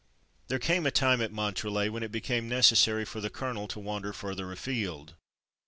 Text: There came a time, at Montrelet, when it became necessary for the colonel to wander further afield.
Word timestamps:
There 0.47 0.57
came 0.57 0.87
a 0.87 0.89
time, 0.89 1.21
at 1.21 1.31
Montrelet, 1.31 1.93
when 1.93 2.01
it 2.01 2.11
became 2.11 2.49
necessary 2.49 3.05
for 3.05 3.21
the 3.21 3.29
colonel 3.29 3.67
to 3.67 3.79
wander 3.79 4.13
further 4.13 4.51
afield. 4.51 5.13